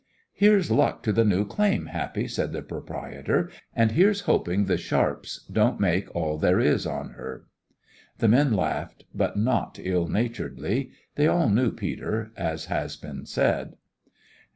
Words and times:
"Here's 0.33 0.71
luck 0.71 1.03
to 1.03 1.13
the 1.13 1.23
new 1.23 1.45
claim, 1.45 1.85
Happy," 1.85 2.27
said 2.27 2.53
the 2.53 2.63
proprietor; 2.63 3.51
"and 3.75 3.91
here's 3.91 4.21
hoping 4.21 4.65
the 4.65 4.75
sharps 4.75 5.45
doesn't 5.45 5.79
make 5.79 6.15
all 6.15 6.39
there 6.39 6.59
is 6.59 6.87
on 6.87 7.09
her." 7.11 7.45
The 8.17 8.27
men 8.27 8.51
laughed, 8.55 9.03
but 9.13 9.37
not 9.37 9.77
ill 9.79 10.07
naturedly. 10.07 10.89
They 11.17 11.27
all 11.27 11.49
knew 11.49 11.71
Peter, 11.71 12.31
as 12.35 12.65
has 12.65 12.95
been 12.97 13.27
said. 13.27 13.75